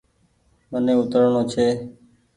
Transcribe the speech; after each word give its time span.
مني 0.71 0.93
اوترڻو 0.97 1.41
ڇي۔ 1.51 1.67